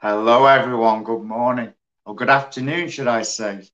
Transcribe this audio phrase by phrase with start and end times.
[0.00, 1.04] Hello, everyone.
[1.04, 3.68] Good morning, or good afternoon, should I say.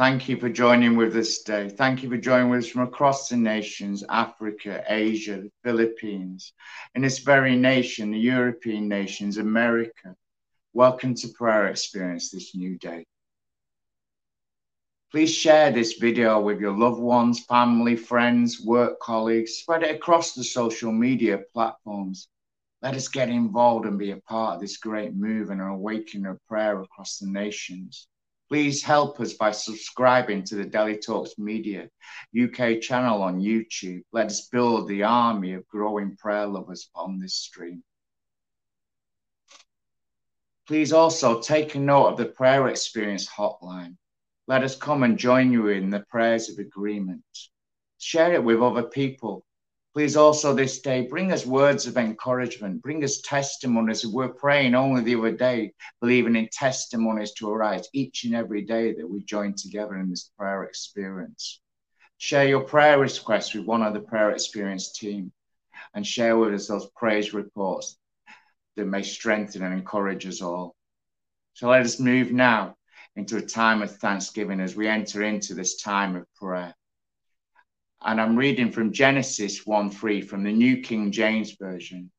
[0.00, 1.68] Thank you for joining with us today.
[1.68, 6.54] Thank you for joining with us from across the nations Africa, Asia, the Philippines,
[6.94, 10.16] in this very nation, the European nations, America.
[10.72, 13.04] Welcome to Prayer Experience this new day.
[15.12, 19.56] Please share this video with your loved ones, family, friends, work colleagues.
[19.56, 22.28] Spread it across the social media platforms.
[22.80, 26.24] Let us get involved and be a part of this great move and an awakening
[26.24, 28.08] of prayer across the nations.
[28.50, 31.88] Please help us by subscribing to the Daily Talks Media
[32.36, 34.02] UK channel on YouTube.
[34.10, 37.84] Let us build the army of growing prayer lovers on this stream.
[40.66, 43.96] Please also take a note of the prayer experience hotline.
[44.48, 47.22] Let us come and join you in the prayers of agreement.
[47.98, 49.44] Share it with other people
[49.92, 54.06] Please also this day bring us words of encouragement, bring us testimonies.
[54.06, 58.94] We're praying only the other day, believing in testimonies to arise each and every day
[58.94, 61.60] that we join together in this prayer experience.
[62.18, 65.32] Share your prayer requests with one of the prayer experience team
[65.92, 67.98] and share with us those praise reports
[68.76, 70.76] that may strengthen and encourage us all.
[71.54, 72.76] So let us move now
[73.16, 76.74] into a time of thanksgiving as we enter into this time of prayer.
[78.02, 82.10] And I'm reading from Genesis 1 3 from the New King James Version.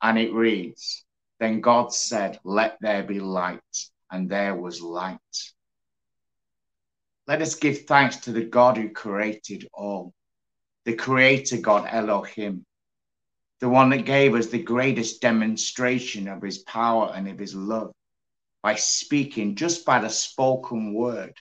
[0.00, 1.04] And it reads
[1.40, 3.60] Then God said, Let there be light.
[4.12, 5.18] And there was light.
[7.26, 10.12] Let us give thanks to the God who created all,
[10.84, 12.64] the Creator God Elohim,
[13.60, 17.92] the one that gave us the greatest demonstration of his power and of his love
[18.62, 21.34] by speaking just by the spoken word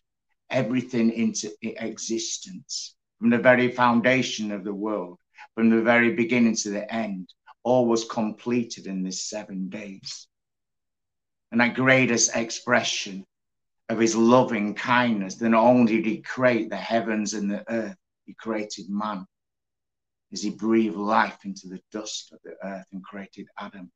[0.49, 5.17] everything into existence from the very foundation of the world,
[5.55, 7.29] from the very beginning to the end,
[7.63, 10.27] all was completed in this seven days.
[11.51, 13.25] And that greatest expression
[13.89, 18.33] of his loving kindness, not only did he create the heavens and the earth, he
[18.35, 19.25] created man
[20.31, 23.91] as he breathed life into the dust of the earth and created Adam.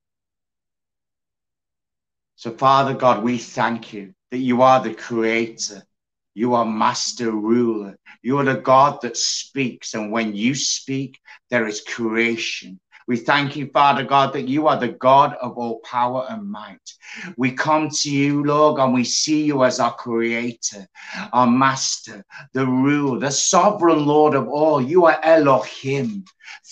[2.36, 5.84] So, Father God, we thank you that you are the creator
[6.34, 7.98] you are master ruler.
[8.22, 9.94] You are the God that speaks.
[9.94, 12.80] And when you speak, there is creation.
[13.08, 16.94] We thank you, Father God, that you are the God of all power and might.
[17.38, 20.88] We come to you, Lord, and we see you as our creator,
[21.34, 22.24] our master,
[22.54, 24.82] the ruler, the sovereign Lord of all.
[24.82, 26.24] You are Elohim.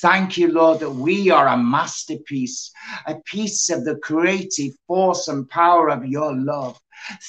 [0.02, 2.72] Thank you, Lord, that we are a masterpiece,
[3.08, 6.80] a piece of the creative force and power of your love.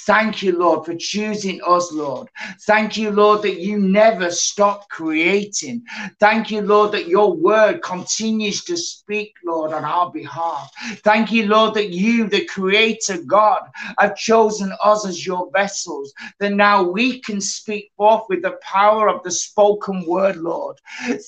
[0.06, 2.28] Thank you, Lord, for choosing us, Lord.
[2.66, 5.84] Thank you, Lord, that you never stop creating.
[6.20, 10.70] Thank you, Lord, that your word continues to speak, Lord, on our behalf.
[11.04, 13.62] Thank you, Lord, that you, the creator God,
[13.98, 19.08] have chosen us as your vessels, that now we can speak forth with the power
[19.08, 20.78] of the spoken word, Lord.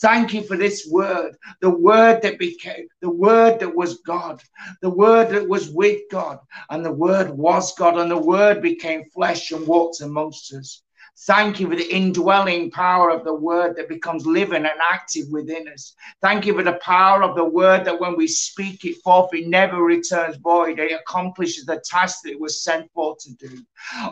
[0.01, 4.43] Thank you for this word, the word that became, the word that was God,
[4.81, 6.39] the word that was with God,
[6.71, 10.83] and the word was God, and the word word became flesh and walked amongst us.
[11.17, 15.69] Thank you for the indwelling power of the word that becomes living and active within
[15.69, 15.95] us.
[16.21, 19.47] Thank you for the power of the word that when we speak it forth, it
[19.47, 20.81] never returns void.
[20.81, 23.65] It accomplishes the task that it was sent forth to do.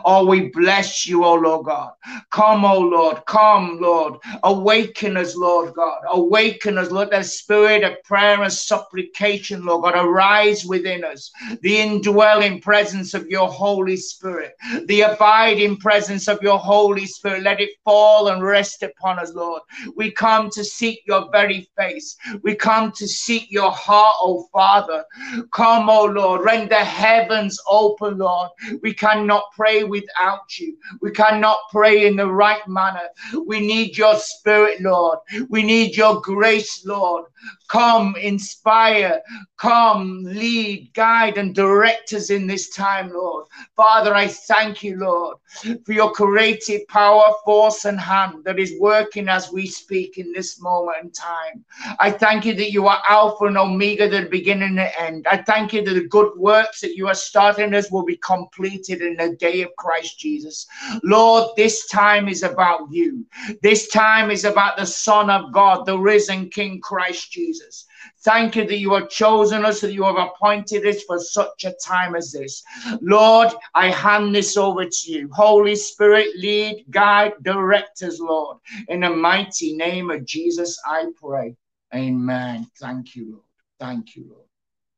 [0.05, 1.91] Oh, we bless you, oh Lord God.
[2.31, 4.15] Come, oh Lord, come, Lord.
[4.43, 6.01] Awaken us, Lord God.
[6.09, 7.11] Awaken us, Lord.
[7.11, 11.31] The spirit of prayer and supplication, Lord God, arise within us.
[11.61, 17.41] The indwelling presence of your Holy Spirit, the abiding presence of your Holy Holy Spirit,
[17.41, 19.63] let it fall and rest upon us, Lord.
[19.95, 22.15] We come to seek your very face.
[22.43, 25.03] We come to seek your heart, oh Father.
[25.51, 28.49] Come, oh Lord, rend the heavens open, Lord.
[28.83, 30.77] We cannot pray without you.
[31.01, 33.09] We cannot pray in the right manner.
[33.43, 35.17] We need your spirit, Lord.
[35.49, 37.25] We need your grace, Lord.
[37.67, 39.21] Come, inspire,
[39.57, 43.45] come, lead, guide, and direct us in this time, Lord.
[43.75, 45.37] Father, I thank you, Lord,
[45.85, 50.61] for your creative power, force, and hand that is working as we speak in this
[50.61, 51.63] moment in time.
[51.99, 55.27] I thank you that you are Alpha and Omega, the beginning and the end.
[55.29, 59.01] I thank you that the good works that you are starting us will be completed
[59.01, 60.67] in the day of Christ Jesus.
[61.03, 63.25] Lord, this time is about you.
[63.61, 67.85] This time is about the Son of God, the risen King Christ Jesus.
[68.23, 71.73] Thank you that you have chosen us, that you have appointed us for such a
[71.83, 72.63] time as this.
[73.01, 75.29] Lord, I hand this over to you.
[75.33, 78.57] Holy Spirit, lead, guide, direct us, Lord.
[78.87, 81.55] In the mighty name of Jesus, I pray.
[81.93, 82.67] Amen.
[82.79, 83.43] Thank you, Lord.
[83.79, 84.47] Thank you, Lord.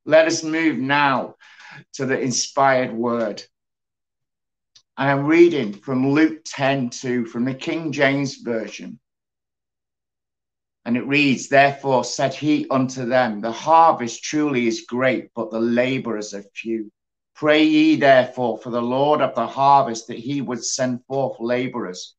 [0.06, 1.36] Let us move now
[1.94, 3.44] to the inspired word.
[4.98, 9.00] I am reading from Luke 10 2 from the King James Version.
[10.86, 15.60] And it reads, Therefore said he unto them, The harvest truly is great, but the
[15.60, 16.92] laborers are few.
[17.34, 22.16] Pray ye therefore for the Lord of the harvest that he would send forth laborers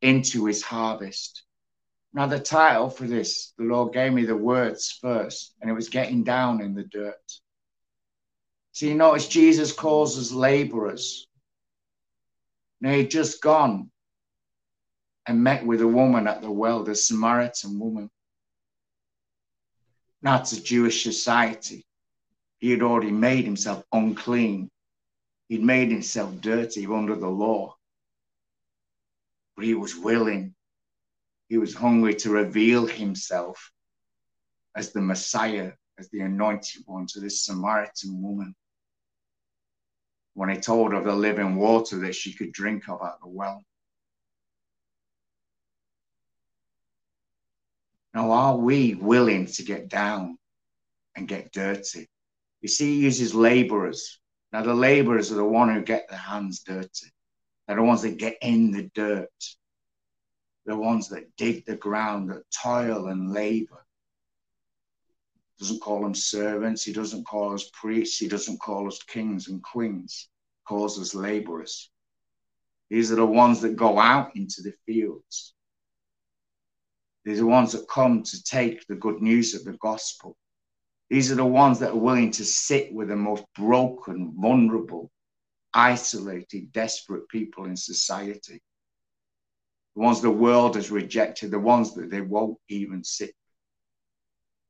[0.00, 1.44] into his harvest.
[2.12, 5.88] Now, the title for this, the Lord gave me the words first, and it was
[5.88, 7.32] getting down in the dirt.
[8.72, 11.26] So you notice Jesus calls us laborers.
[12.80, 13.90] Now, he'd just gone
[15.26, 18.10] and met with a woman at the well, the Samaritan woman.
[20.22, 21.86] Not a Jewish society.
[22.58, 24.70] He had already made himself unclean.
[25.48, 27.76] He'd made himself dirty under the law.
[29.56, 30.54] But he was willing.
[31.48, 33.70] He was hungry to reveal himself
[34.74, 38.54] as the Messiah, as the anointed one to this Samaritan woman.
[40.32, 43.28] When he told her of the living water that she could drink of at the
[43.28, 43.62] well.
[48.14, 50.38] Now, are we willing to get down
[51.16, 52.08] and get dirty?
[52.60, 54.20] You see, he uses laborers.
[54.52, 57.12] Now, the laborers are the one who get their hands dirty.
[57.66, 59.28] They're the ones that get in the dirt.
[60.64, 63.84] The ones that dig the ground, that toil and labor.
[65.56, 66.84] He doesn't call them servants.
[66.84, 68.18] He doesn't call us priests.
[68.18, 70.28] He doesn't call us kings and queens.
[70.58, 71.90] He calls us laborers.
[72.90, 75.54] These are the ones that go out into the fields.
[77.24, 80.36] These are the ones that come to take the good news of the gospel.
[81.08, 85.10] These are the ones that are willing to sit with the most broken, vulnerable,
[85.72, 88.60] isolated, desperate people in society.
[89.94, 93.34] The ones the world has rejected, the ones that they won't even sit.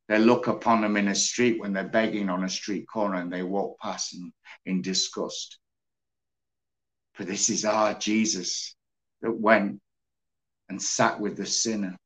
[0.06, 3.32] They look upon them in a street when they're begging on a street corner and
[3.32, 4.32] they walk past in,
[4.66, 5.58] in disgust.
[7.14, 8.76] For this is our Jesus
[9.22, 9.80] that went
[10.68, 11.96] and sat with the sinner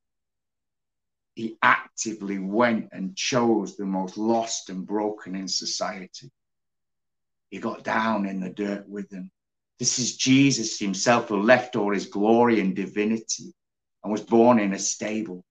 [1.39, 6.33] he actively went and chose the most lost and broken in society.
[7.49, 9.31] He got down in the dirt with them.
[9.79, 13.55] This is Jesus himself who left all his glory and divinity
[14.03, 15.45] and was born in a stable,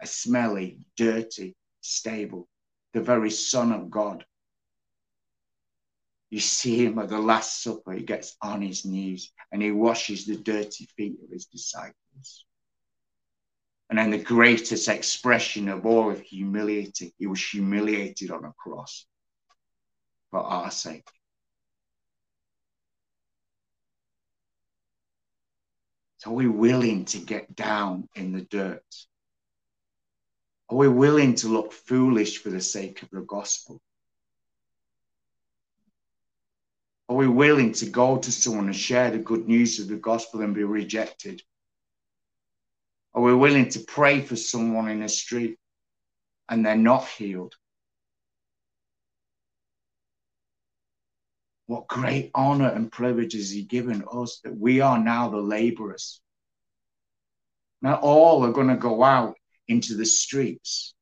[0.00, 2.46] a smelly, dirty stable,
[2.92, 4.24] the very Son of God.
[6.30, 10.26] You see him at the Last Supper, he gets on his knees and he washes
[10.26, 12.44] the dirty feet of his disciples.
[13.90, 19.06] And then the greatest expression of all of humility, he was humiliated on a cross
[20.30, 21.08] for our sake.
[26.18, 28.82] So are we willing to get down in the dirt?
[30.70, 33.82] Are we willing to look foolish for the sake of the gospel?
[37.10, 40.40] Are we willing to go to someone and share the good news of the gospel
[40.40, 41.42] and be rejected?
[43.14, 45.56] Are we willing to pray for someone in the street
[46.48, 47.54] and they're not healed?
[51.66, 56.20] What great honor and privilege has He given us that we are now the laborers.
[57.80, 59.36] Not all are going to go out
[59.68, 60.94] into the streets,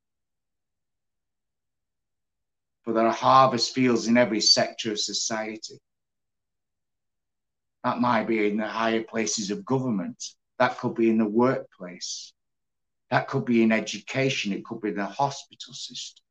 [2.85, 5.79] but there are harvest fields in every sector of society.
[7.83, 10.23] That might be in the higher places of government.
[10.59, 12.33] That could be in the workplace.
[13.09, 14.53] That could be in education.
[14.53, 16.23] It could be the hospital system.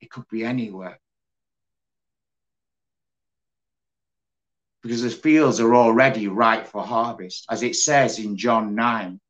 [0.00, 0.98] It could be anywhere.
[4.82, 9.20] Because the fields are already ripe for harvest, as it says in John 9,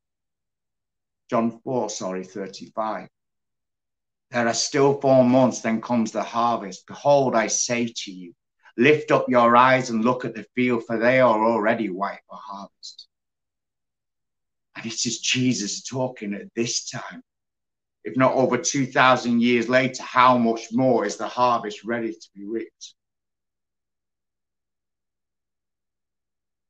[1.31, 3.09] John 4, sorry, 35.
[4.31, 6.87] There are still four months, then comes the harvest.
[6.87, 8.35] Behold, I say to you,
[8.79, 12.39] Lift up your eyes and look at the field, for they are already white for
[12.41, 13.09] harvest.
[14.77, 17.23] And it is Jesus talking at this time.
[18.05, 22.45] If not over 2,000 years later, how much more is the harvest ready to be
[22.45, 22.95] reaped?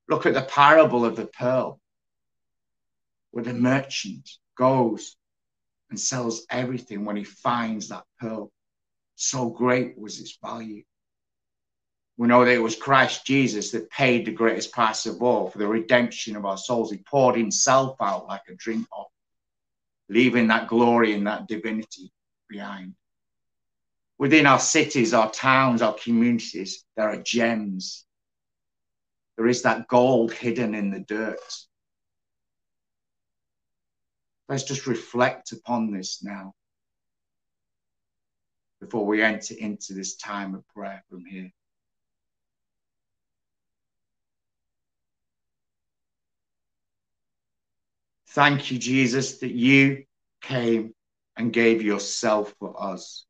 [0.08, 1.78] Look at the parable of the pearl,
[3.32, 5.14] where the merchant goes
[5.90, 8.50] and sells everything when he finds that pearl.
[9.16, 10.84] So great was its value.
[12.18, 15.58] We know that it was Christ Jesus that paid the greatest price of all for
[15.58, 16.90] the redemption of our souls.
[16.90, 19.06] He poured himself out like a drink off,
[20.08, 22.12] leaving that glory and that divinity
[22.48, 22.94] behind.
[24.18, 28.04] Within our cities, our towns, our communities, there are gems.
[29.36, 31.38] There is that gold hidden in the dirt.
[34.48, 36.52] Let's just reflect upon this now
[38.80, 41.52] before we enter into this time of prayer from here.
[48.32, 50.04] Thank you, Jesus, that you
[50.42, 50.94] came
[51.36, 53.24] and gave yourself for us.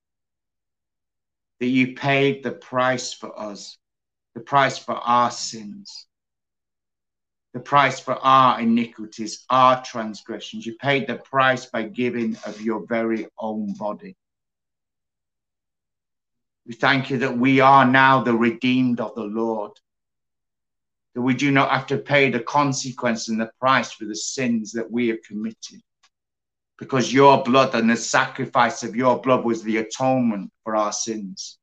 [1.61, 3.79] That you paid the price for us,
[4.35, 6.07] the price for our sins,
[7.55, 10.67] the price for our iniquities, our transgressions.
[10.67, 14.17] You paid the price by giving of your very own body.
[16.67, 19.73] We thank you that we are now the redeemed of the Lord
[21.15, 24.73] that we do not have to pay the consequence and the price for the sins
[24.73, 25.81] that we have committed.
[26.79, 31.59] Because your blood and the sacrifice of your blood was the atonement for our sins.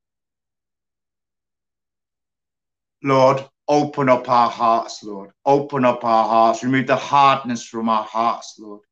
[3.02, 5.30] Lord, open up our hearts, Lord.
[5.46, 6.62] Open up our hearts.
[6.62, 8.82] Remove the hardness from our hearts, Lord.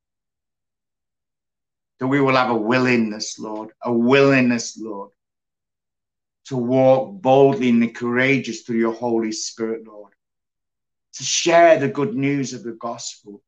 [2.00, 5.10] That we will have a willingness, Lord, a willingness, Lord,
[6.46, 10.13] to walk boldly and courageous through your Holy Spirit, Lord
[11.14, 13.42] to share the good news of the gospel,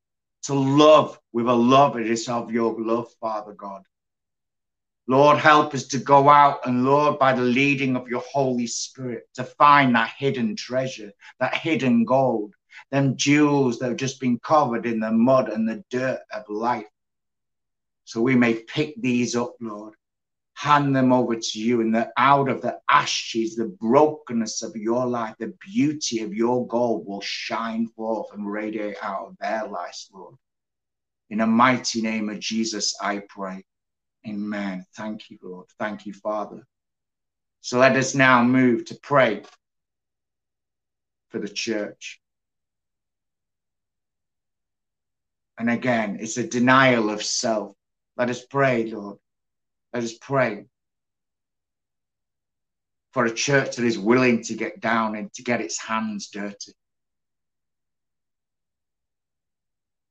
[0.45, 3.83] to love with a love that is of your love, Father God.
[5.09, 9.29] Lord, help us to go out and, Lord, by the leading of your Holy Spirit,
[9.35, 12.55] to find that hidden treasure, that hidden gold,
[12.91, 16.87] them jewels that have just been covered in the mud and the dirt of life.
[18.05, 19.95] So we may pick these up, Lord,
[20.57, 25.07] hand them over to you, and that out of the ashes, the brokenness of your
[25.07, 30.11] life, the beauty of your gold will shine forth and radiate out of their lives,
[30.13, 30.35] Lord.
[31.29, 33.65] In the mighty name of Jesus, I pray.
[34.27, 34.87] Amen.
[34.97, 35.67] Thank you, Lord.
[35.79, 36.67] Thank you, Father.
[37.61, 39.43] So let us now move to pray
[41.29, 42.19] for the church.
[45.59, 47.75] And again, it's a denial of self.
[48.17, 49.19] Let us pray, Lord,
[49.97, 50.67] let us pray
[53.13, 56.75] for a church that is willing to get down and to get its hands dirty.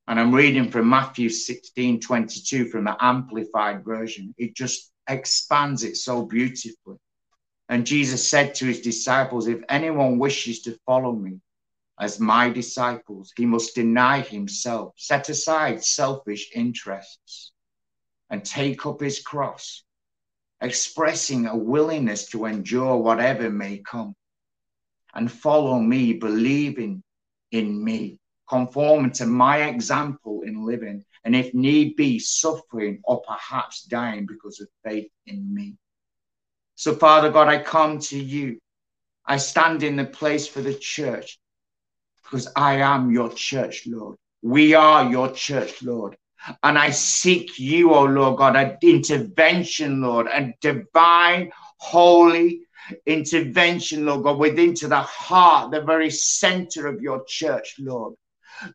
[0.08, 4.34] And I'm reading from Matthew 16 22 from the Amplified Version.
[4.36, 6.96] It just expands it so beautifully.
[7.68, 11.38] And Jesus said to his disciples, If anyone wishes to follow me
[12.00, 17.52] as my disciples, he must deny himself, set aside selfish interests,
[18.30, 19.84] and take up his cross,
[20.60, 24.14] expressing a willingness to endure whatever may come,
[25.14, 27.02] and follow me, believing
[27.52, 28.18] in me,
[28.48, 34.60] conforming to my example in living, and if need be, suffering or perhaps dying because
[34.60, 35.76] of faith in me.
[36.74, 38.58] So, Father God, I come to you.
[39.24, 41.38] I stand in the place for the church
[42.22, 44.16] because I am your church, Lord.
[44.42, 46.16] We are your church, Lord.
[46.62, 52.60] And I seek you, oh Lord God, an intervention, Lord, a divine, holy
[53.04, 58.14] intervention, Lord God, within to the heart, the very center of your church, Lord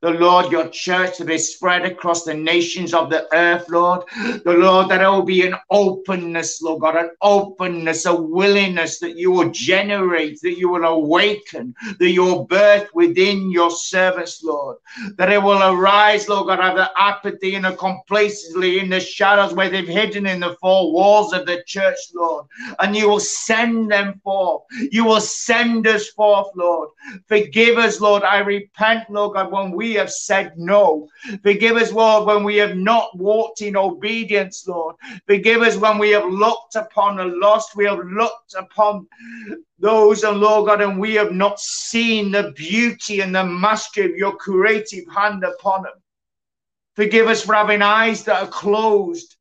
[0.01, 4.03] the Lord, your church that is spread across the nations of the earth, Lord.
[4.43, 9.17] The Lord, that there will be an openness, Lord God, an openness, a willingness that
[9.17, 14.77] you will generate, that you will awaken, that you will birth within your servants, Lord.
[15.17, 18.99] That it will arise, Lord God, out of the apathy and the complacency in the
[18.99, 22.45] shadows where they've hidden in the four walls of the church, Lord.
[22.79, 24.63] And you will send them forth.
[24.91, 26.89] You will send us forth, Lord.
[27.27, 28.23] Forgive us, Lord.
[28.23, 31.07] I repent, Lord God, we have said no.
[31.43, 34.95] Forgive us, Lord, when we have not walked in obedience, Lord.
[35.27, 37.75] Forgive us when we have looked upon the lost.
[37.75, 39.07] We have looked upon
[39.79, 44.17] those, and Lord God, and we have not seen the beauty and the mastery of
[44.17, 45.93] your creative hand upon them.
[46.95, 49.37] Forgive us for having eyes that are closed.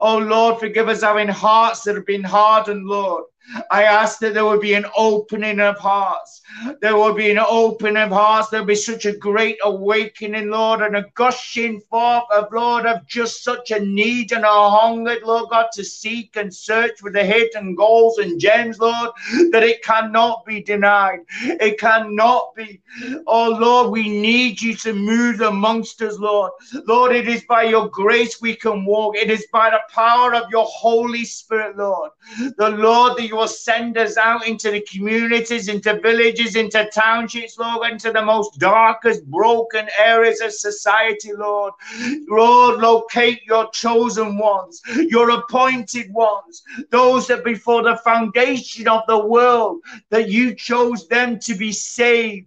[0.00, 3.24] Oh Lord, forgive us having hearts that have been hardened, Lord.
[3.70, 6.42] I ask that there would be an opening of hearts.
[6.80, 8.48] There will be an opening of hearts.
[8.48, 13.42] There'll be such a great awakening, Lord, and a gushing forth of, Lord, of just
[13.44, 17.74] such a need and a hunger, Lord God, to seek and search for the hidden
[17.74, 19.10] goals and gems, Lord,
[19.52, 21.20] that it cannot be denied.
[21.42, 22.80] It cannot be.
[23.26, 26.52] Oh, Lord, we need you to move amongst us, Lord.
[26.86, 29.16] Lord, it is by your grace we can walk.
[29.16, 32.10] It is by the power of your Holy Spirit, Lord.
[32.56, 37.56] The Lord that you will send us out into the communities, into villages, into townships,
[37.58, 41.72] Lord, into the most darkest, broken areas of society, Lord.
[42.28, 49.26] Lord, locate your chosen ones, your appointed ones, those that before the foundation of the
[49.26, 49.80] world,
[50.10, 52.46] that you chose them to be saved.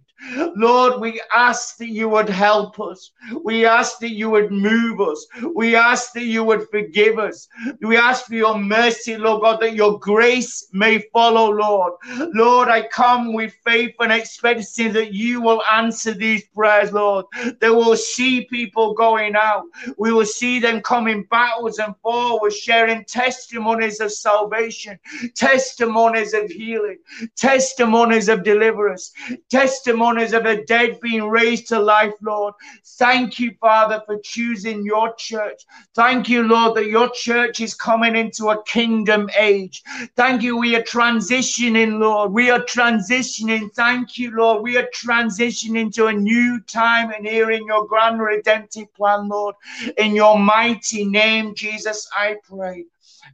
[0.56, 3.12] Lord, we ask that you would help us.
[3.42, 5.26] We ask that you would move us.
[5.54, 7.48] We ask that you would forgive us.
[7.80, 11.94] We ask for your mercy, Lord God, that your grace may follow, Lord.
[12.32, 17.26] Lord, I come with faith and expectancy that you will answer these prayers, Lord.
[17.60, 19.64] That we'll see people going out.
[19.98, 24.98] We will see them coming backwards and forwards, sharing testimonies of salvation,
[25.34, 26.98] testimonies of healing,
[27.36, 29.12] testimonies of deliverance,
[29.50, 32.54] testimonies of the dead being raised to life, Lord.
[32.98, 35.64] Thank you, Father, for choosing your church.
[35.94, 39.82] Thank you, Lord, that your church is coming into a kingdom age.
[40.16, 42.32] Thank you, we are transitioning, Lord.
[42.32, 43.72] We are transitioning.
[43.72, 44.62] Thank you, Lord.
[44.62, 49.54] We are transitioning to a new time and here in your grand redemptive plan, Lord.
[49.98, 52.84] In your mighty name, Jesus, I pray.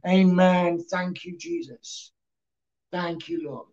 [0.07, 0.83] Amen.
[0.89, 2.11] Thank you, Jesus.
[2.91, 3.67] Thank you, Lord.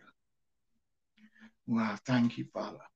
[1.66, 1.96] Wow.
[2.06, 2.87] Thank you, Father.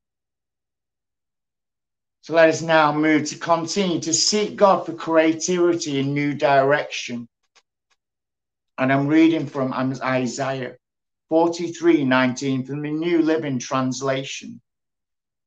[2.22, 7.28] So let us now move to continue to seek God for creativity in new direction.
[8.78, 10.76] And I'm reading from Isaiah
[11.30, 14.60] 43 19 from the New Living Translation.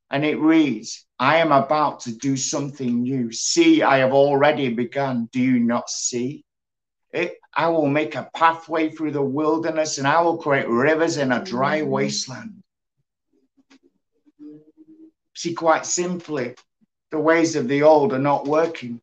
[0.09, 3.31] And it reads, I am about to do something new.
[3.31, 5.29] See, I have already begun.
[5.31, 6.43] Do you not see?
[7.13, 11.31] It, I will make a pathway through the wilderness and I will create rivers in
[11.31, 11.87] a dry mm.
[11.87, 12.61] wasteland.
[15.35, 16.55] See, quite simply,
[17.15, 18.99] the ways of the old are not working.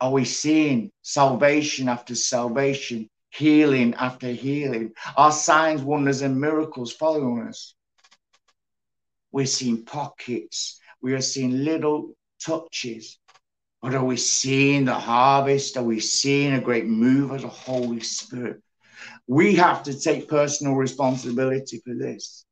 [0.00, 4.92] Are we seeing salvation after salvation, healing after healing?
[5.16, 7.74] Are signs, wonders, and miracles following us?
[9.32, 13.18] We're seeing pockets, we are seeing little touches.
[13.82, 15.76] But are we seeing the harvest?
[15.76, 18.62] Are we seeing a great move of the Holy Spirit?
[19.26, 22.45] We have to take personal responsibility for this.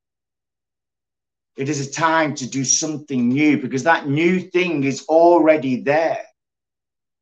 [1.56, 6.22] It is a time to do something new because that new thing is already there.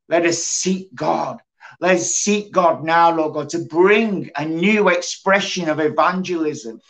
[0.09, 1.41] Let us seek God.
[1.81, 6.81] Let us seek God now, Lord God, to bring a new expression of evangelism,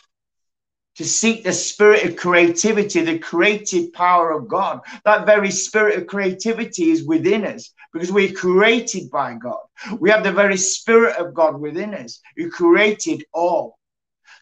[0.95, 4.81] to seek the spirit of creativity, the creative power of God.
[5.03, 9.61] That very spirit of creativity is within us because we're created by God.
[9.99, 13.77] We have the very spirit of God within us who created all.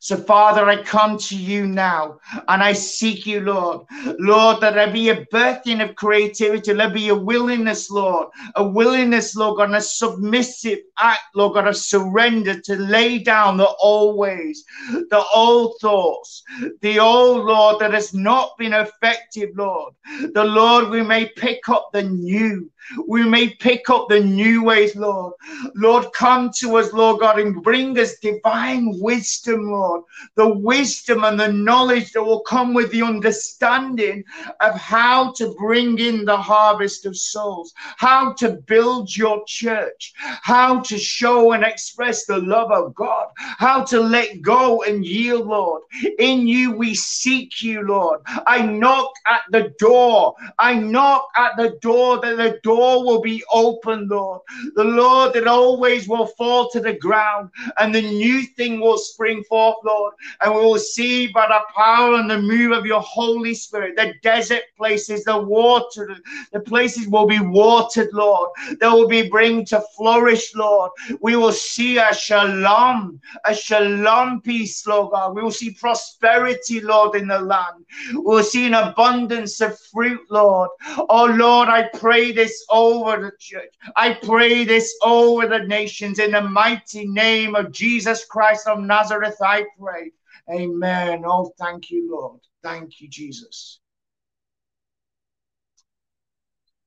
[0.03, 3.85] So, Father, I come to you now and I seek you, Lord.
[4.17, 6.73] Lord, that there be a birthing of creativity.
[6.73, 11.77] There be a willingness, Lord, a willingness, Lord and a submissive act, Lord God, of
[11.77, 16.41] surrender to lay down the old ways, the old thoughts,
[16.81, 19.93] the old, Lord, that has not been effective, Lord.
[20.33, 22.71] The Lord, we may pick up the new.
[23.07, 25.33] We may pick up the new ways, Lord.
[25.75, 30.03] Lord, come to us, Lord God, and bring us divine wisdom, Lord.
[30.35, 34.23] The wisdom and the knowledge that will come with the understanding
[34.59, 40.79] of how to bring in the harvest of souls, how to build your church, how
[40.81, 45.83] to show and express the love of God, how to let go and yield, Lord.
[46.19, 48.21] In you we seek you, Lord.
[48.47, 50.33] I knock at the door.
[50.59, 54.41] I knock at the door that the door door will be open, Lord.
[54.75, 59.43] The Lord that always will fall to the ground and the new thing will spring
[59.43, 60.13] forth, Lord.
[60.41, 64.13] And we will see by the power and the move of your Holy Spirit, the
[64.23, 66.15] desert places, the water,
[66.53, 68.49] the places will be watered, Lord.
[68.79, 70.91] They will be bring to flourish, Lord.
[71.19, 75.35] We will see a shalom, a shalom peace, Lord God.
[75.35, 77.85] We will see prosperity, Lord, in the land.
[78.13, 80.69] We will see an abundance of fruit, Lord.
[81.09, 83.73] Oh, Lord, I pray this over the church.
[83.95, 89.37] I pray this over the nations in the mighty name of Jesus Christ of Nazareth.
[89.41, 90.11] I pray.
[90.51, 91.23] Amen.
[91.25, 92.39] Oh, thank you, Lord.
[92.63, 93.79] Thank you, Jesus.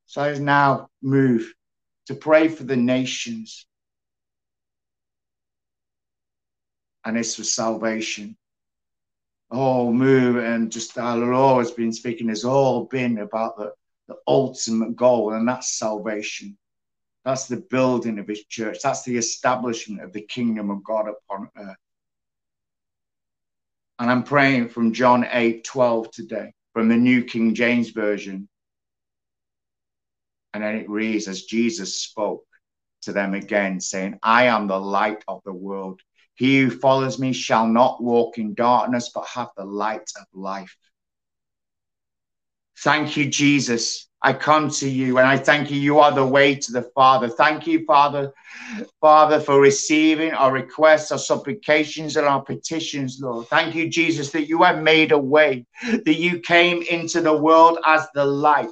[0.07, 1.53] So I now move
[2.07, 3.67] to pray for the nations.
[7.05, 8.37] and it's for salvation.
[9.51, 13.73] Oh, move and just our Lord has been speaking, has all been about the,
[14.09, 16.57] the ultimate goal, and that's salvation.
[17.25, 18.79] That's the building of his church.
[18.83, 21.77] That's the establishment of the kingdom of God upon earth.
[23.99, 28.49] And I'm praying from John 8 12 today, from the New King James Version.
[30.53, 32.45] And then it reads as Jesus spoke
[33.03, 36.01] to them again, saying, I am the light of the world.
[36.35, 40.77] He who follows me shall not walk in darkness, but have the light of life.
[42.79, 45.79] Thank you, Jesus, I come to you and I thank you.
[45.79, 47.29] You are the way to the Father.
[47.29, 48.33] Thank you, Father,
[48.99, 53.49] Father, for receiving our requests, our supplications, and our petitions, Lord.
[53.49, 57.79] Thank you, Jesus, that you have made a way, that you came into the world
[57.85, 58.71] as the light.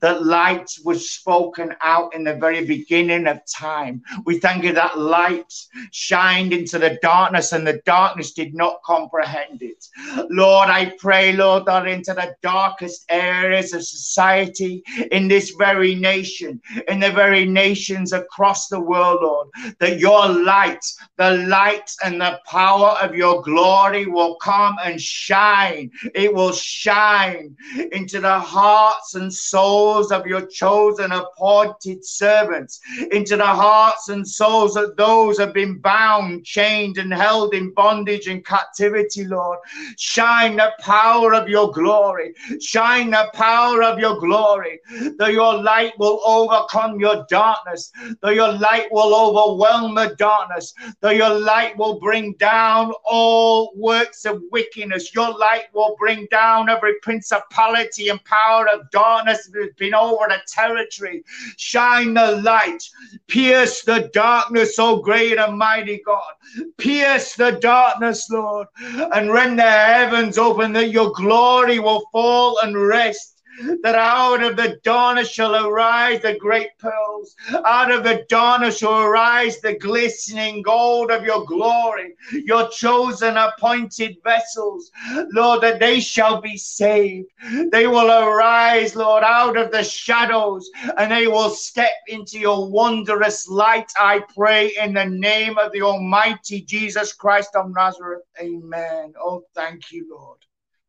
[0.00, 4.02] That light was spoken out in the very beginning of time.
[4.24, 5.52] We thank you that light
[5.90, 9.84] shined into the darkness and the darkness did not comprehend it.
[10.30, 16.60] Lord, I pray, Lord, that into the darkest areas of society, in this very nation,
[16.88, 20.84] in the very nations across the world, Lord, that your light,
[21.16, 25.90] the light and the power of your glory will come and shine.
[26.14, 27.56] It will shine
[27.92, 34.76] into the hearts and souls of your chosen appointed servants, into the hearts and souls
[34.76, 39.58] of those who have been bound, chained, and held in bondage and captivity, Lord.
[39.96, 42.34] Shine the power of your glory.
[42.60, 44.80] Shine the power of your glory
[45.18, 47.92] that your light will overcome your darkness,
[48.22, 54.24] that your light will overwhelm the darkness, that your light will bring down all works
[54.24, 55.14] of wickedness.
[55.14, 60.26] Your light will bring down every principality and power of darkness that has been over
[60.28, 61.24] the territory.
[61.56, 62.82] Shine the light,
[63.28, 66.32] pierce the darkness, O great and mighty God.
[66.78, 72.76] Pierce the darkness, Lord, and rend the heavens open that your glory will fall and
[72.76, 73.41] rest
[73.82, 77.34] that out of the darkness shall arise the great pearls.
[77.64, 84.16] Out of the darkness shall arise the glistening gold of your glory, your chosen appointed
[84.24, 84.90] vessels,
[85.32, 87.28] Lord, that they shall be saved.
[87.70, 93.48] They will arise, Lord, out of the shadows and they will step into your wondrous
[93.48, 93.90] light.
[93.96, 98.22] I pray in the name of the Almighty Jesus Christ of Nazareth.
[98.40, 99.14] Amen.
[99.20, 100.38] Oh, thank you, Lord.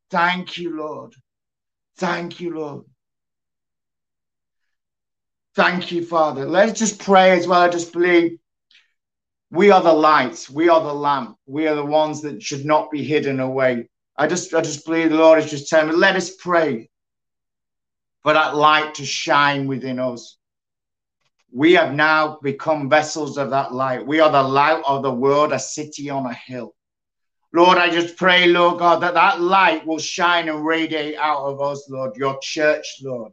[0.09, 1.15] Thank you, Lord.
[1.97, 2.85] Thank you, Lord.
[5.55, 6.45] Thank you, Father.
[6.45, 7.61] Let's just pray as well.
[7.61, 8.39] I just believe
[9.51, 12.89] we are the lights, we are the lamp, we are the ones that should not
[12.89, 13.87] be hidden away.
[14.17, 16.89] I just I just believe the Lord is just telling me, let us pray
[18.23, 20.37] for that light to shine within us.
[21.51, 24.07] We have now become vessels of that light.
[24.07, 26.73] We are the light of the world, a city on a hill.
[27.53, 31.61] Lord, I just pray, Lord God, that that light will shine and radiate out of
[31.61, 33.31] us, Lord, your church, Lord.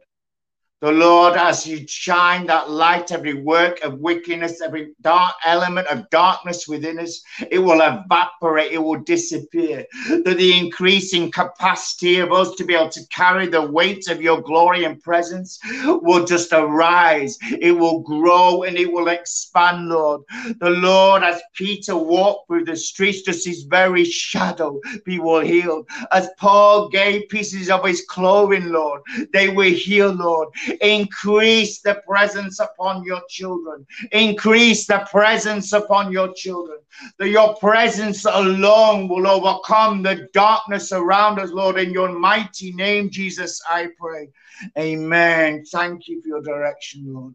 [0.81, 6.09] The Lord, as you shine that light, every work of wickedness, every dark element of
[6.09, 9.85] darkness within us, it will evaporate, it will disappear.
[10.09, 14.41] That the increasing capacity of us to be able to carry the weight of your
[14.41, 17.37] glory and presence will just arise.
[17.43, 20.21] It will grow and it will expand, Lord.
[20.61, 25.87] The Lord, as Peter walked through the streets, just his very shadow be will healed.
[26.11, 30.47] As Paul gave pieces of his clothing, Lord, they were healed, Lord
[30.81, 33.85] Increase the presence upon your children.
[34.11, 36.79] Increase the presence upon your children.
[37.19, 41.79] That your presence alone will overcome the darkness around us, Lord.
[41.79, 44.29] In your mighty name, Jesus, I pray.
[44.77, 45.63] Amen.
[45.71, 47.33] Thank you for your direction, Lord.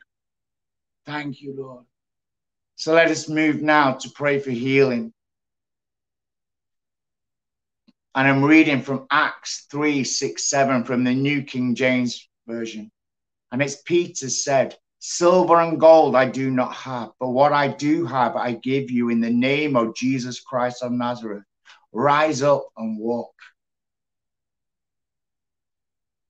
[1.05, 1.85] Thank you, Lord.
[2.77, 5.13] So let us move now to pray for healing.
[8.15, 12.91] And I'm reading from Acts 3 6 7 from the New King James Version.
[13.57, 18.05] And it's Peter said, Silver and gold I do not have, but what I do
[18.05, 21.43] have I give you in the name of Jesus Christ of Nazareth.
[21.91, 23.33] Rise up and walk.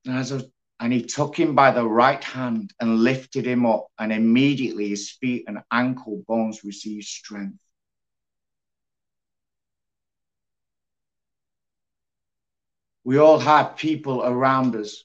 [0.05, 0.45] And, as a,
[0.79, 5.11] and he took him by the right hand and lifted him up, and immediately his
[5.11, 7.59] feet and ankle bones received strength.
[13.03, 15.03] We all have people around us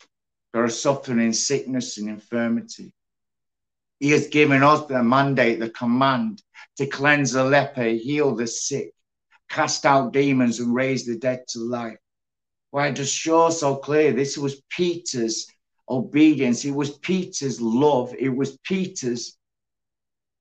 [0.54, 2.92] that are suffering in sickness and infirmity.
[4.00, 6.42] He has given us the mandate, the command
[6.78, 8.94] to cleanse the leper, heal the sick,
[9.50, 12.00] cast out demons, and raise the dead to life.
[12.72, 15.48] Why just show so clear this was Peter's
[15.88, 19.38] obedience, it was Peter's love, it was Peter's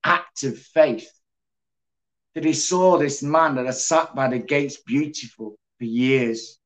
[0.05, 1.11] act of faith
[2.35, 6.59] that he saw this man that had sat by the gates beautiful for years.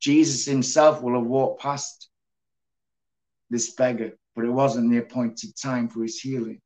[0.00, 2.10] Jesus himself will have walked past
[3.54, 6.60] this beggar, but it wasn't the appointed time for his healing.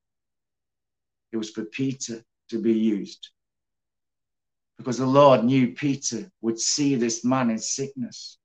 [1.33, 3.29] It was for Peter to be used.
[4.79, 8.39] Because the Lord knew Peter would see this man in sickness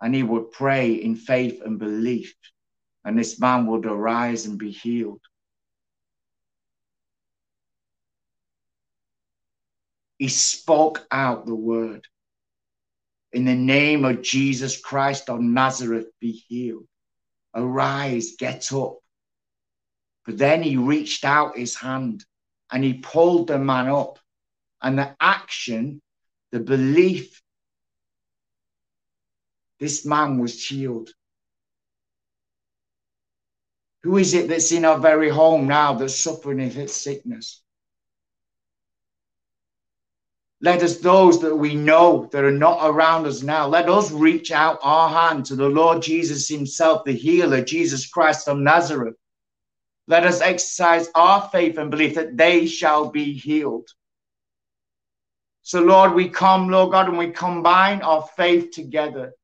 [0.00, 2.32] and he would pray in faith and belief,
[3.04, 5.20] and this man would arise and be healed.
[10.18, 12.06] He spoke out the word.
[13.32, 16.86] In the name of Jesus Christ of Nazareth, be healed.
[17.54, 18.98] Arise, get up.
[20.24, 22.24] But then he reached out his hand
[22.70, 24.18] and he pulled the man up.
[24.80, 26.00] And the action,
[26.52, 27.42] the belief,
[29.80, 31.10] this man was healed.
[34.02, 37.62] Who is it that's in our very home now that's suffering in sickness?
[40.60, 44.50] Let us, those that we know that are not around us now, let us reach
[44.50, 49.14] out our hand to the Lord Jesus Himself, the healer, Jesus Christ of Nazareth.
[50.08, 53.88] Let us exercise our faith and belief that they shall be healed.
[55.62, 59.34] So, Lord, we come, Lord God, and we combine our faith together.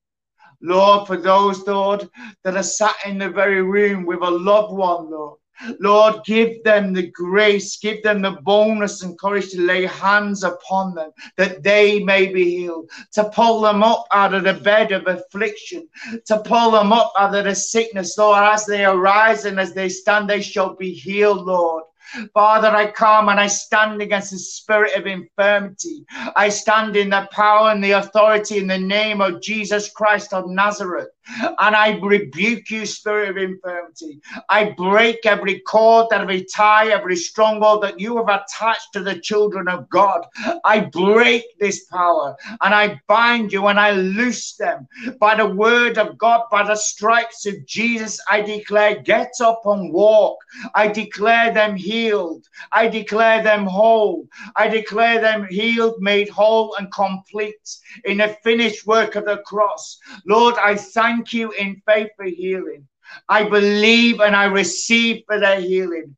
[0.62, 2.08] Lord, for those, Lord,
[2.42, 5.38] that are sat in the very room with a loved one, Lord.
[5.80, 10.94] Lord, give them the grace, give them the boldness and courage to lay hands upon
[10.94, 15.06] them that they may be healed, to pull them up out of the bed of
[15.06, 15.88] affliction,
[16.26, 19.88] to pull them up out of the sickness, Lord, as they arise and as they
[19.88, 21.84] stand, they shall be healed, Lord.
[22.32, 26.04] Father, I come and I stand against the spirit of infirmity.
[26.36, 30.48] I stand in the power and the authority in the name of Jesus Christ of
[30.48, 31.08] Nazareth.
[31.28, 34.20] And I rebuke you, spirit of infirmity.
[34.48, 39.68] I break every cord, every tie, every stronghold that you have attached to the children
[39.68, 40.26] of God.
[40.64, 44.86] I break this power and I bind you and I loose them
[45.18, 48.20] by the word of God, by the stripes of Jesus.
[48.28, 50.38] I declare, get up and walk.
[50.74, 52.46] I declare them healed.
[52.72, 54.26] I declare them whole.
[54.56, 59.98] I declare them healed, made whole, and complete in the finished work of the cross.
[60.26, 62.88] Lord, I thank thank you in faith for healing.
[63.28, 66.16] I believe and I receive for their healing.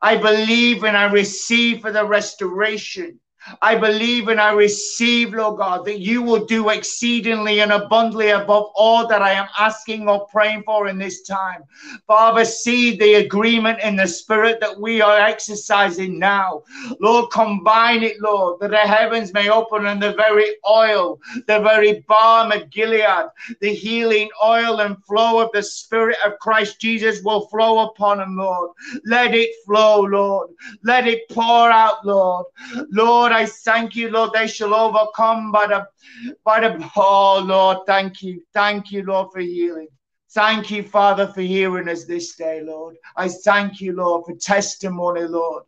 [0.00, 3.20] I believe and I receive for the restoration.
[3.60, 8.70] I believe and I receive, Lord God, that you will do exceedingly and abundantly above
[8.74, 11.64] all that I am asking or praying for in this time.
[12.06, 16.62] Father, see the agreement in the spirit that we are exercising now.
[17.00, 22.04] Lord, combine it, Lord, that the heavens may open and the very oil, the very
[22.08, 23.26] balm of Gilead,
[23.60, 28.36] the healing oil and flow of the Spirit of Christ Jesus will flow upon them,
[28.36, 28.70] Lord.
[29.04, 30.50] Let it flow, Lord.
[30.82, 32.46] Let it pour out, Lord.
[32.90, 35.86] Lord, Lord, I thank you, Lord, they shall overcome by the,
[36.44, 38.42] by the, oh, Lord, thank you.
[38.52, 39.88] Thank you, Lord, for healing.
[40.32, 42.96] Thank you, Father, for hearing us this day, Lord.
[43.16, 45.62] I thank you, Lord, for testimony, Lord.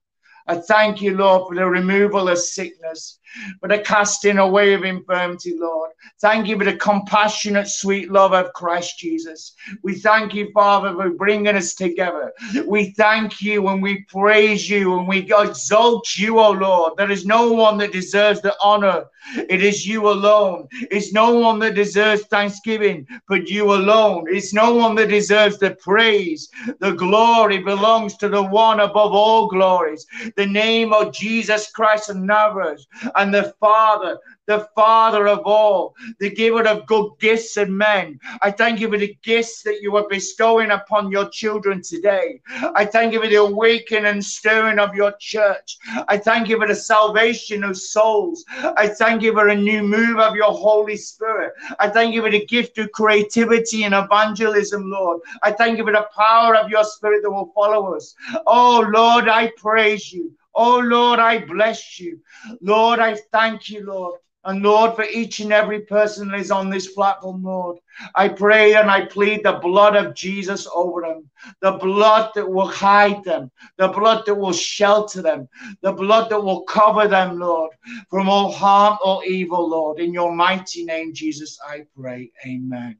[0.47, 3.19] I thank you, Lord, for the removal of sickness,
[3.61, 5.91] for the casting away of infirmity, Lord.
[6.21, 9.55] Thank you for the compassionate, sweet love of Christ Jesus.
[9.83, 12.33] We thank you, Father, for bringing us together.
[12.67, 16.95] We thank you and we praise you and we exalt you, O Lord.
[16.97, 19.05] There is no one that deserves the honor.
[19.49, 20.69] It is you alone.
[20.91, 24.27] It's no one that deserves thanksgiving, but you alone.
[24.29, 26.51] It's no one that deserves the praise.
[26.81, 32.17] The glory belongs to the one above all glories the name of Jesus Christ of
[32.17, 32.85] Nazareth
[33.31, 38.19] the Father the Father of all, the giver of good gifts and men.
[38.43, 42.41] I thank you for the gifts that you are bestowing upon your children today.
[42.75, 45.79] I thank you for the awakening and stirring of your church.
[46.09, 48.45] I thank you for the salvation of souls.
[48.49, 51.53] I thank you for a new move of your Holy Spirit.
[51.79, 55.21] I thank you for the gift of creativity and evangelism, Lord.
[55.43, 58.15] I thank you for the power of your Spirit that will follow us.
[58.47, 60.33] Oh, Lord, I praise you.
[60.55, 62.21] Oh, Lord, I bless you.
[62.61, 64.21] Lord, I thank you, Lord.
[64.47, 67.79] And Lord, for each and every person that is on this platform, Lord,
[68.15, 71.31] I pray and I plead the blood of Jesus over them,
[71.63, 75.49] the blood that will hide them, the blood that will shelter them,
[75.81, 77.71] the blood that will cover them, Lord,
[78.11, 79.99] from all harm or evil, Lord.
[79.99, 82.31] In your mighty name, Jesus, I pray.
[82.47, 82.99] Amen.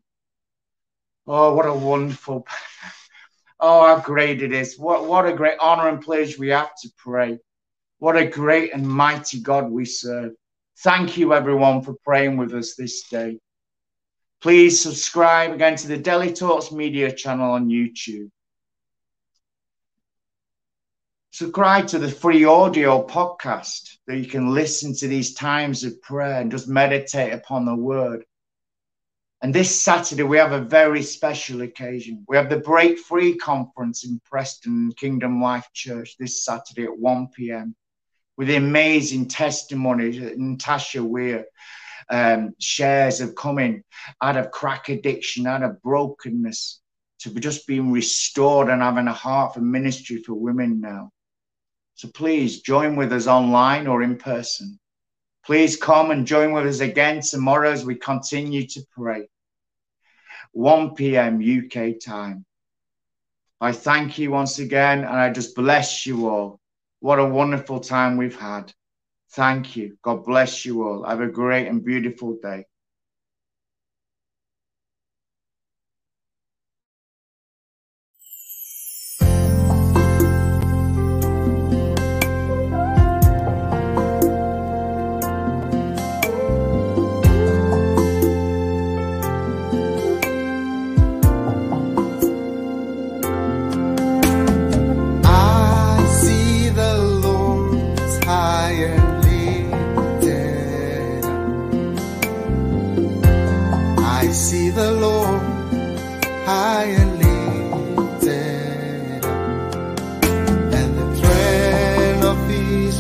[1.27, 2.47] Oh, what a wonderful.
[3.61, 4.79] Oh, how great it is.
[4.79, 7.39] What, what a great honor and pleasure we have to pray.
[7.99, 10.33] What a great and mighty God we serve.
[10.79, 13.39] Thank you, everyone, for praying with us this day.
[14.43, 18.31] Please subscribe again to the Daily Talks Media channel on YouTube.
[21.31, 26.41] Subscribe to the free audio podcast that you can listen to these times of prayer
[26.41, 28.25] and just meditate upon the word.
[29.45, 32.25] And this Saturday, we have a very special occasion.
[32.27, 37.29] We have the Break Free Conference in Preston Kingdom Life Church this Saturday at 1
[37.37, 37.77] p.m.
[38.39, 41.45] with the amazing testimonies that Natasha Weir
[42.09, 43.85] um, shares of coming
[44.23, 46.81] out of crack addiction, out of brokenness,
[47.19, 51.11] to just being restored and having a heart for ministry for women now.
[51.97, 54.81] So please join with us online or in person.
[55.45, 59.29] Please come and join with us again tomorrow as we continue to pray.
[60.55, 61.41] 1 p.m.
[61.41, 62.45] UK time.
[63.61, 66.61] I thank you once again and I just bless you all.
[67.01, 68.73] What a wonderful time we've had.
[69.33, 69.99] Thank you.
[70.03, 71.05] God bless you all.
[71.05, 72.67] Have a great and beautiful day.